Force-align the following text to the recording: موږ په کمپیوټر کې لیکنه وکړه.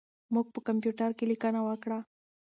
موږ 0.33 0.47
په 0.53 0.59
کمپیوټر 0.67 1.09
کې 1.17 1.25
لیکنه 1.31 1.59
وکړه. 1.63 1.99